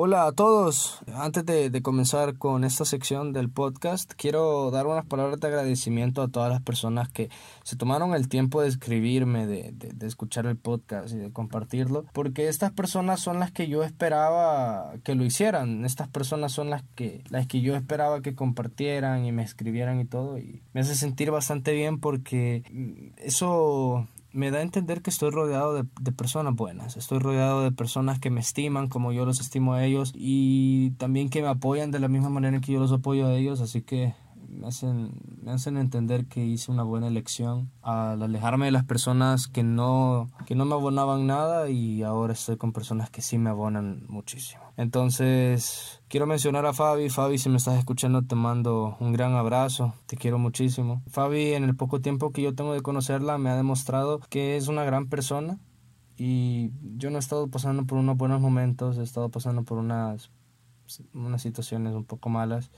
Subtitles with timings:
[0.00, 1.00] Hola a todos.
[1.12, 6.28] Antes de, comenzar con esta sección del podcast, quiero dar unas palabras de agradecimiento a
[6.28, 7.30] todas las personas que
[7.64, 12.46] se tomaron el tiempo de escribirme, de, de, escuchar el podcast y de compartirlo, porque
[12.46, 15.84] estas personas son las que yo esperaba que lo hicieran.
[15.84, 20.04] Estas personas son las que, las que yo esperaba que compartieran y me escribieran y
[20.04, 20.38] todo.
[20.38, 22.62] Y me hace sentir bastante bien porque
[23.16, 27.72] eso me da a entender que estoy rodeado de, de, personas buenas, estoy rodeado de
[27.72, 31.90] personas que me estiman como yo los estimo a ellos y también que me apoyan
[31.90, 34.14] de la misma manera que yo los apoyo a ellos, así que
[34.48, 35.12] me hacen,
[35.42, 40.28] me hacen entender que hice una buena elección al alejarme de las personas que no,
[40.46, 44.62] que no me abonaban nada y ahora estoy con personas que sí me abonan muchísimo.
[44.76, 47.10] Entonces, quiero mencionar a Fabi.
[47.10, 49.94] Fabi, si me estás escuchando, te mando un gran abrazo.
[50.06, 51.02] Te quiero muchísimo.
[51.08, 54.68] Fabi, en el poco tiempo que yo tengo de conocerla, me ha demostrado que es
[54.68, 55.58] una gran persona.
[56.16, 60.30] Y yo no he estado pasando por unos buenos momentos, he estado pasando por unas,
[61.14, 62.72] unas situaciones un poco malas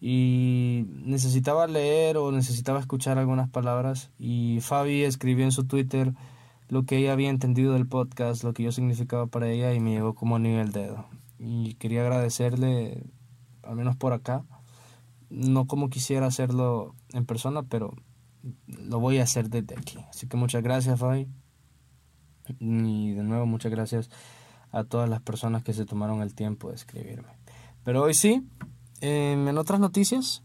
[0.00, 6.12] y necesitaba leer o necesitaba escuchar algunas palabras y Fabi escribió en su Twitter
[6.68, 9.92] lo que ella había entendido del podcast, lo que yo significaba para ella y me
[9.92, 11.06] llegó como anillo el dedo.
[11.38, 13.04] Y quería agradecerle,
[13.62, 14.44] al menos por acá,
[15.30, 17.94] no como quisiera hacerlo en persona, pero
[18.66, 19.98] lo voy a hacer desde aquí.
[20.10, 21.28] Así que muchas gracias Fabi
[22.58, 24.10] y de nuevo muchas gracias
[24.70, 27.38] a todas las personas que se tomaron el tiempo de escribirme.
[27.84, 28.46] Pero hoy sí,
[29.06, 30.42] en otras noticias,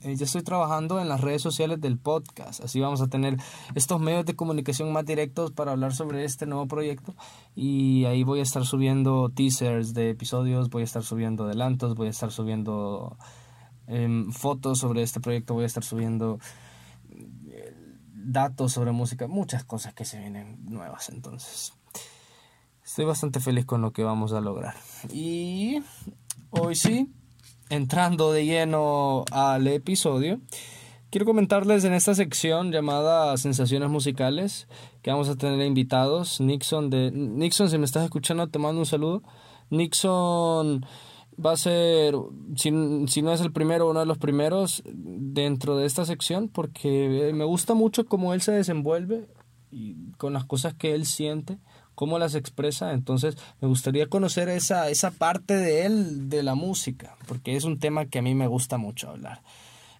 [0.00, 3.36] eh, ya estoy trabajando en las redes sociales del podcast, así vamos a tener
[3.74, 7.16] estos medios de comunicación más directos para hablar sobre este nuevo proyecto
[7.56, 12.06] y ahí voy a estar subiendo teasers de episodios, voy a estar subiendo adelantos, voy
[12.06, 13.16] a estar subiendo
[13.88, 16.38] em, fotos sobre este proyecto, voy a estar subiendo
[17.10, 17.74] eh,
[18.14, 21.72] datos sobre música, muchas cosas que se vienen nuevas entonces.
[22.84, 24.76] Estoy bastante feliz con lo que vamos a lograr.
[25.12, 25.82] Y
[26.50, 27.12] hoy sí,
[27.70, 30.40] entrando de lleno al episodio,
[31.10, 34.68] quiero comentarles en esta sección llamada Sensaciones Musicales
[35.02, 36.40] que vamos a tener invitados.
[36.40, 39.22] Nixon de Nixon, si me estás escuchando, te mando un saludo.
[39.70, 40.84] Nixon
[41.44, 42.14] va a ser,
[42.56, 47.44] si, no es el primero, uno de los primeros dentro de esta sección porque me
[47.44, 49.28] gusta mucho cómo él se desenvuelve
[49.70, 51.58] y con las cosas que él siente
[51.98, 52.92] cómo las expresa.
[52.92, 57.80] Entonces me gustaría conocer esa, esa parte de él, de la música, porque es un
[57.80, 59.42] tema que a mí me gusta mucho hablar.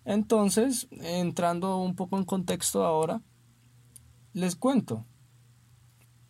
[0.04, 3.20] Entonces, entrando un poco en contexto ahora,
[4.32, 5.06] les cuento.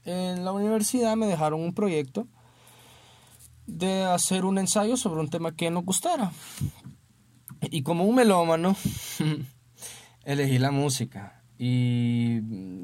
[0.05, 2.27] En la universidad me dejaron un proyecto
[3.67, 6.33] de hacer un ensayo sobre un tema que nos gustara.
[7.61, 8.75] Y como un melómano,
[10.25, 11.38] elegí la música.
[11.59, 12.41] Y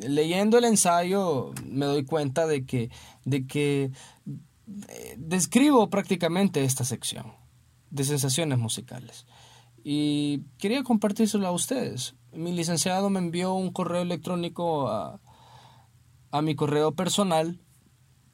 [0.07, 2.91] leyendo el ensayo me doy cuenta de que,
[3.25, 3.93] de que
[4.89, 7.33] eh, describo prácticamente esta sección
[7.91, 9.27] de sensaciones musicales.
[9.85, 12.17] Y quería compartírselo a ustedes.
[12.33, 15.21] Mi licenciado me envió un correo electrónico a,
[16.33, 17.64] a mi correo personal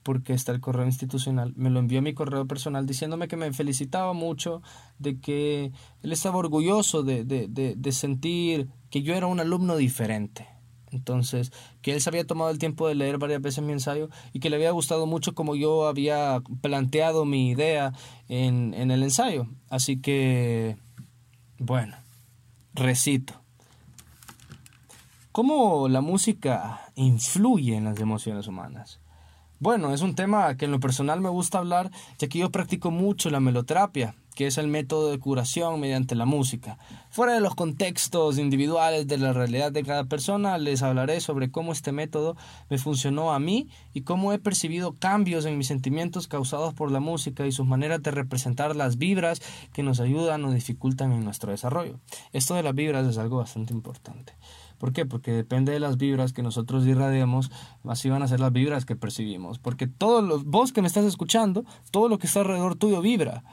[0.02, 3.52] porque está el correo institucional, me lo envió a mi correo personal diciéndome que me
[3.52, 4.62] felicitaba mucho,
[4.98, 5.72] de que
[6.02, 10.48] él estaba orgulloso de, de, de, sentir que yo era un alumno diferente.
[10.92, 11.52] Entonces,
[11.82, 14.50] que él se había tomado el tiempo de leer varias veces mi ensayo y que
[14.50, 17.92] le había gustado mucho como yo había planteado mi idea
[18.28, 19.46] en, en el ensayo.
[19.68, 20.76] Así que,
[21.58, 21.96] bueno,
[22.74, 23.34] recito.
[25.30, 28.98] ¿Cómo la música influye en las emociones humanas?
[29.62, 32.90] Bueno, es un tema que en lo personal me gusta hablar, ya que yo practico
[32.90, 36.78] mucho la meloterapia, que es el método de curación mediante la música.
[37.10, 41.72] Fuera de los contextos individuales de la realidad de cada persona, les hablaré sobre cómo
[41.72, 42.36] este método
[42.68, 47.00] me funcionó a mí y cómo he percibido cambios en mis sentimientos causados por la
[47.00, 49.42] música y sus maneras de representar las vibras
[49.72, 51.98] que nos ayudan o dificultan en nuestro desarrollo.
[52.32, 54.34] Esto de las vibras es algo bastante importante.
[54.80, 55.04] ¿Por qué?
[55.04, 57.50] Porque depende de las vibras que nosotros irradiemos,
[57.86, 59.58] así van a ser las vibras que percibimos.
[59.58, 63.44] Porque todos los, vos que me estás escuchando, todo lo que está alrededor tuyo vibra.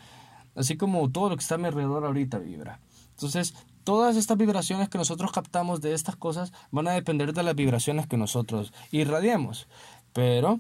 [0.58, 2.82] Así como todo lo que está a mi alrededor ahorita vibra.
[3.12, 7.56] Entonces, todas estas vibraciones que nosotros captamos de estas cosas van a depender de las
[7.56, 9.68] vibraciones que nosotros irradiemos.
[10.14, 10.60] Pero,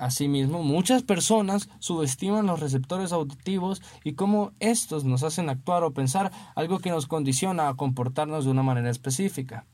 [0.00, 6.32] asimismo, muchas personas subestiman los receptores auditivos y cómo estos nos hacen actuar o pensar
[6.54, 9.66] algo que nos condiciona a comportarnos de una manera específica.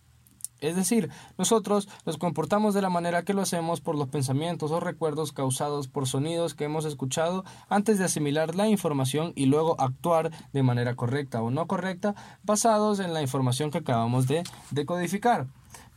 [0.60, 4.80] Es decir, nosotros nos comportamos de la manera que lo hacemos por los pensamientos o
[4.80, 10.30] recuerdos causados por sonidos que hemos escuchado antes de asimilar la información y luego actuar
[10.52, 15.46] de manera correcta o no correcta basados en la información que acabamos de decodificar.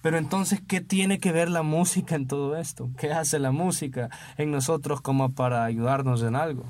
[0.02, 2.90] Pero entonces, ¿qué tiene que ver la música en todo esto?
[2.98, 6.66] ¿Qué hace la música en nosotros como para ayudarnos en algo?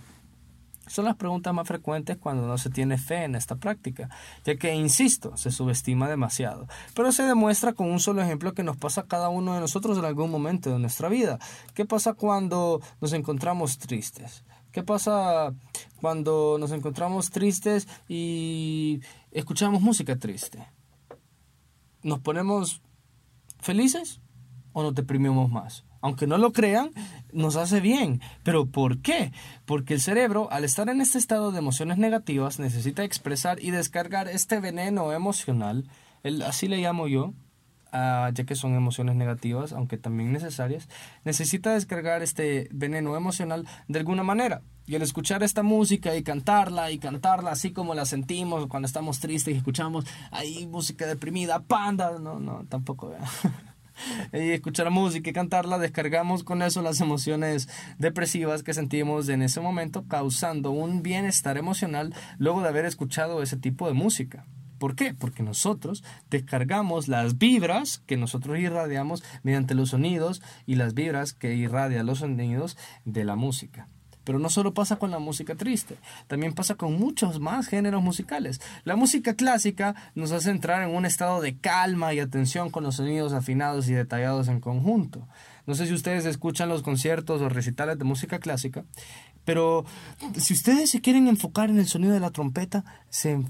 [0.87, 4.09] Son las preguntas más frecuentes cuando no se tiene fe en esta práctica,
[4.43, 6.67] ya que, insisto, se subestima demasiado.
[6.93, 9.97] Pero se demuestra con un solo ejemplo que nos pasa a cada uno de nosotros
[9.97, 11.39] en algún momento de nuestra vida.
[11.73, 14.43] ¿Qué pasa cuando nos encontramos tristes?
[14.73, 15.53] ¿Qué pasa
[16.01, 19.01] cuando nos encontramos tristes y
[19.31, 20.67] escuchamos música triste?
[22.01, 22.81] ¿Nos ponemos
[23.61, 24.19] felices
[24.73, 25.85] o nos deprimimos más?
[26.03, 26.91] Aunque no lo crean,
[27.31, 28.19] nos hace bien.
[28.43, 29.31] ¿Pero por qué?
[29.65, 34.27] Porque el cerebro, al estar en este estado de emociones negativas, necesita expresar y descargar
[34.27, 35.85] este veneno emocional,
[36.23, 37.33] el, así le llamo yo,
[37.93, 40.89] ah, ya que son emociones negativas, aunque también necesarias,
[41.23, 44.61] necesita descargar este veneno emocional de alguna manera.
[44.85, 49.21] Y al escuchar esta música y cantarla y cantarla así como la sentimos cuando estamos
[49.21, 53.15] tristes y escuchamos ahí música deprimida, panda, no, no, tampoco.
[54.33, 59.61] y escuchar música y cantarla, descargamos con eso las emociones depresivas que sentimos en ese
[59.61, 64.45] momento, causando un bienestar emocional luego de haber escuchado ese tipo de música.
[64.79, 65.13] ¿Por qué?
[65.13, 71.55] Porque nosotros descargamos las vibras que nosotros irradiamos mediante los sonidos y las vibras que
[71.55, 73.87] irradian los sonidos de la música.
[74.23, 75.97] Pero no solo pasa con la música triste,
[76.27, 78.61] también pasa con muchos más géneros musicales.
[78.83, 82.95] La música clásica nos hace entrar en un estado de calma y atención con los
[82.95, 85.27] sonidos afinados y detallados en conjunto.
[85.65, 88.83] No sé si ustedes escuchan los conciertos o recitales de música clásica
[89.45, 89.85] pero
[90.37, 93.45] si ustedes se quieren enfocar en el sonido de la trompeta, se,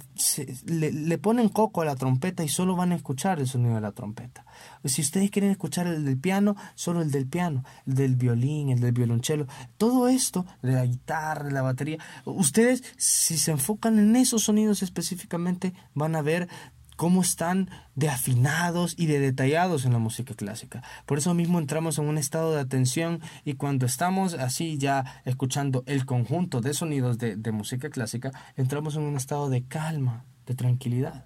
[0.65, 3.91] le, ponen coco a la trompeta y solo van a escuchar el sonido de la
[3.91, 4.45] trompeta.
[4.83, 8.79] Si ustedes quieren escuchar el del piano, solo el del piano, el del violín, el
[8.79, 9.47] del violonchelo,
[9.77, 14.83] todo esto, de la guitarra, de la batería, ustedes si se enfocan en esos sonidos
[14.83, 16.49] específicamente, van a ver
[16.95, 20.83] cómo están de afinados y de detallados en la música clásica.
[21.05, 25.83] Por eso mismo entramos en un estado de atención y cuando estamos así ya escuchando
[25.85, 30.55] el conjunto de sonidos de, de música clásica, entramos en un estado de calma, de
[30.55, 31.25] tranquilidad.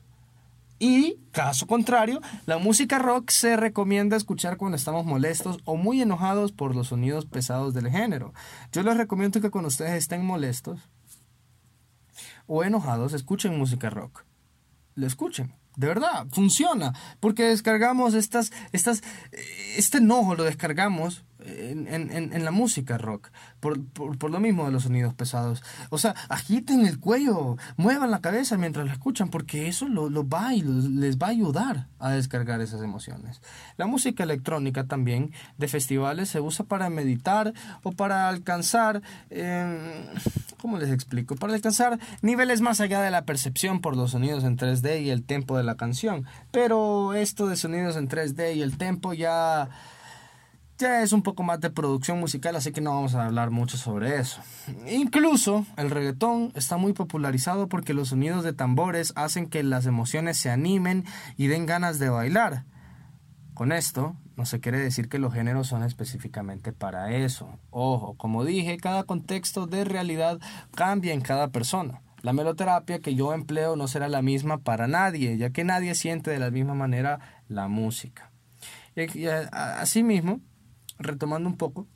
[0.80, 6.52] Y, caso contrario, la música rock se recomienda escuchar cuando estamos molestos o muy enojados
[6.52, 8.34] por los sonidos pesados del género.
[8.72, 10.80] Yo les recomiendo que cuando ustedes estén molestos
[12.46, 14.27] o enojados, escuchen música rock
[14.98, 15.54] lo escuchen.
[15.78, 16.94] De verdad, funciona.
[17.20, 19.04] Porque descargamos estas, estas,
[19.78, 23.30] este enojo lo descargamos en, en, en la música rock,
[23.60, 25.64] por, por, lo mismo de los sonidos pesados.
[25.90, 30.28] O sea, agiten el cuello, muevan la cabeza mientras lo escuchan, porque eso lo, lo
[30.28, 33.42] va y les va a ayudar a descargar esas emociones.
[33.78, 37.54] La música electrónica también de festivales se usa para meditar
[37.84, 40.06] o para alcanzar, eh,
[40.62, 41.36] ¿cómo les explico?
[41.36, 45.24] Para alcanzar niveles más allá de la percepción por los sonidos en 3D y el
[45.24, 46.26] tempo de la canción.
[46.52, 49.70] Pero esto de sonidos en 3D y el tempo ya
[50.78, 53.78] ya es un poco más de producción musical, así que no vamos a hablar mucho
[53.78, 54.42] sobre eso.
[54.88, 60.38] Incluso el reggaetón está muy popularizado porque los sonidos de tambores hacen que las emociones
[60.38, 62.66] se animen y den ganas de bailar.
[63.54, 67.50] Con esto no se quiere decir que los géneros son específicamente para eso.
[67.72, 70.40] Ojo, como dije, cada contexto de realidad
[70.76, 72.02] cambia en cada persona.
[72.22, 76.30] La meloterapia que yo empleo no será la misma para nadie, ya que nadie siente
[76.30, 78.32] de la misma manera la música.
[78.96, 80.42] Y, asimismo,
[81.00, 81.88] retomando un poco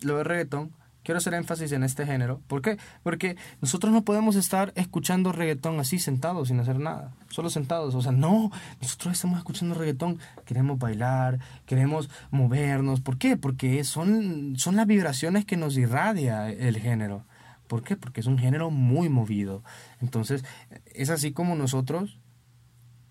[0.00, 2.40] lo de reggaetón, quiero hacer énfasis en este género.
[2.46, 2.78] ¿Por qué?
[3.02, 7.94] Porque nosotros no podemos estar escuchando reggaetón así sentados sin hacer nada, solo sentados.
[7.94, 13.00] O sea, no, nosotros estamos escuchando reggaetón, queremos bailar, queremos movernos.
[13.00, 13.36] ¿Por qué?
[13.36, 17.24] Porque son, son las vibraciones que nos irradia el género.
[17.66, 17.96] ¿Por qué?
[17.96, 19.62] Porque es un género muy movido.
[20.00, 20.44] Entonces,
[20.86, 22.18] es así como nosotros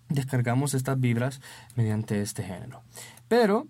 [0.10, 1.40] descargamos estas vibras
[1.76, 2.84] mediante este género.
[3.28, 3.68] Pero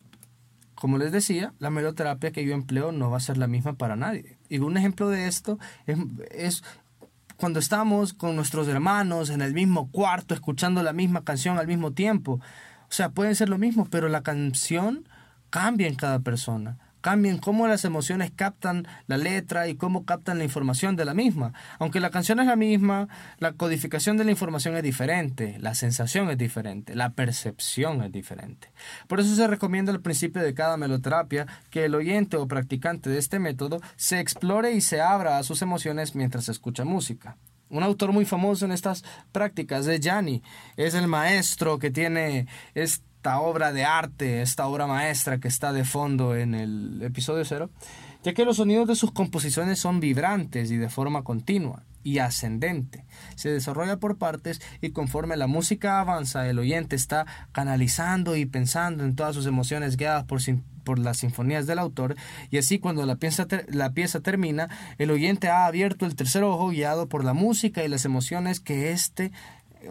[0.80, 3.98] como les decía, la meloterapia que yo empleo no va a ser la misma para
[3.98, 4.38] nadie.
[4.48, 5.60] Y un ejemplo de esto
[6.32, 6.64] es,
[7.36, 11.92] cuando estamos con nuestros hermanos en el mismo cuarto escuchando la misma canción al mismo
[11.92, 12.40] tiempo.
[12.84, 15.06] O sea, pueden ser lo mismo, pero la canción
[15.50, 20.44] cambia en cada persona cambien cómo las emociones captan la letra y cómo captan la
[20.44, 21.54] información de la misma.
[21.80, 26.30] Aunque la canción es la misma, la codificación de la información es diferente, la sensación
[26.30, 28.72] es diferente, la percepción es diferente.
[29.08, 33.18] Por eso se recomienda al principio de cada meloterapia que el oyente o practicante de
[33.18, 37.38] este método se explore y se abra a sus emociones mientras escucha música.
[37.70, 40.42] Un autor muy famoso en estas prácticas es Gianni.
[40.76, 42.48] Es el maestro que tiene
[43.20, 47.70] esta obra de arte, esta obra maestra que está de fondo en el episodio cero,
[48.24, 53.04] ya que los sonidos de sus composiciones son vibrantes y de forma continua y ascendente.
[53.36, 59.04] Se desarrolla por partes y conforme la música avanza, el oyente está canalizando y pensando
[59.04, 60.40] en todas sus emociones guiadas por,
[60.86, 62.16] por las sinfonías del autor
[62.50, 66.70] y así cuando la pieza, la pieza termina, el oyente ha abierto el tercer ojo
[66.70, 69.34] guiado por la música y las emociones que este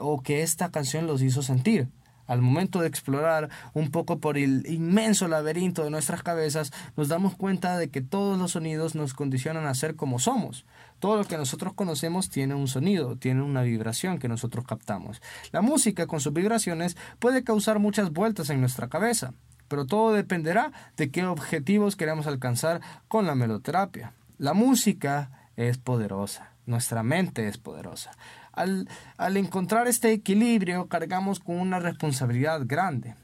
[0.00, 1.88] o que esta canción los hizo sentir.
[2.28, 7.34] Al momento de explorar un poco por el inmenso laberinto de nuestras cabezas, nos damos
[7.34, 10.64] cuenta de que todos los sonidos nos condicionan a ser como somos.
[11.00, 15.20] Todo lo que nosotros conocemos tiene un sonido, tiene una vibración que nosotros captamos.
[15.52, 19.32] La música con sus vibraciones puede causar muchas vueltas en nuestra cabeza,
[19.68, 24.12] pero todo dependerá de qué objetivos queremos alcanzar con la meloterapia.
[24.38, 28.12] La música es poderosa, nuestra mente es poderosa.
[28.58, 33.14] Al, encontrar este equilibrio, cargamos con una responsabilidad grande.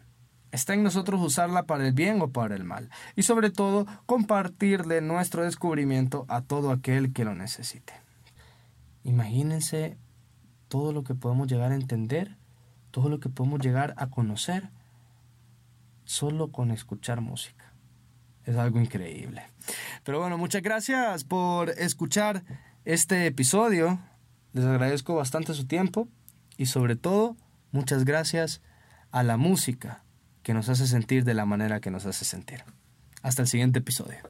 [0.52, 2.88] Está en nosotros usarla para el bien o para el mal.
[3.16, 7.94] Y sobre todo, compartirle nuestro descubrimiento a todo aquel que lo necesite.
[9.02, 9.98] Imagínense
[10.68, 12.36] todo lo que podemos llegar a entender,
[12.92, 14.70] todo lo que podemos llegar a conocer
[16.04, 17.72] solo con escuchar música.
[18.44, 19.42] Es algo increíble.
[20.04, 22.44] Pero bueno, muchas gracias por escuchar
[22.84, 23.98] este episodio.
[24.54, 26.08] Les agradezco bastante su tiempo
[26.56, 27.36] y sobre todo
[27.72, 28.62] muchas gracias
[29.10, 30.04] a la música
[30.44, 32.62] que nos hace sentir de la manera que nos hace sentir.
[33.20, 34.20] Hasta el siguiente episodio.